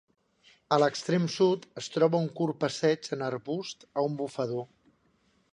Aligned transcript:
A 0.77 0.79
l'extrem 0.83 1.27
sud 1.33 1.67
es 1.83 1.91
troba 1.97 2.23
un 2.25 2.31
curt 2.41 2.59
passeig 2.65 3.13
en 3.19 3.23
arbust 3.29 3.89
a 3.93 4.09
un 4.11 4.21
bufador. 4.23 4.71